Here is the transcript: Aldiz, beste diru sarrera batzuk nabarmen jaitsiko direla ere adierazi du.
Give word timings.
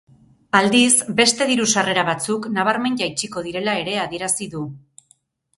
Aldiz, 0.59 0.93
beste 1.19 1.45
diru 1.49 1.67
sarrera 1.75 2.05
batzuk 2.07 2.47
nabarmen 2.57 2.97
jaitsiko 3.03 3.45
direla 3.49 3.77
ere 3.83 3.95
adierazi 4.07 4.49
du. 4.57 4.65